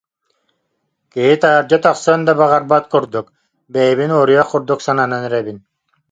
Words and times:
Киһи 1.11 1.35
таһырдьа 1.41 1.77
тахсыан 1.83 2.21
да 2.27 2.33
баҕарбат 2.39 2.85
курдук, 2.91 3.27
бэйэбин 3.73 4.11
уоруйах 4.13 4.47
курдук 4.51 4.79
сананан 4.87 5.21
эрэбин 5.27 5.57